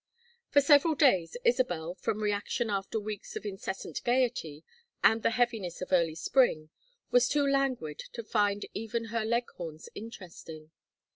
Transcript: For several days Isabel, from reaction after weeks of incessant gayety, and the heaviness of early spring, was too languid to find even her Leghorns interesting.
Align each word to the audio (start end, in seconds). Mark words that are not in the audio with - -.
For 0.49 0.61
several 0.61 0.95
days 0.95 1.37
Isabel, 1.45 1.93
from 1.93 2.23
reaction 2.23 2.71
after 2.71 2.99
weeks 2.99 3.35
of 3.35 3.45
incessant 3.45 4.03
gayety, 4.03 4.63
and 5.03 5.21
the 5.21 5.29
heaviness 5.29 5.79
of 5.79 5.91
early 5.93 6.15
spring, 6.15 6.71
was 7.11 7.29
too 7.29 7.45
languid 7.47 7.99
to 8.13 8.23
find 8.23 8.65
even 8.73 9.09
her 9.13 9.23
Leghorns 9.23 9.89
interesting. 9.93 10.71